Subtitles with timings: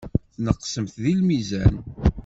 [0.35, 1.75] Tneqsemt deg lmizan.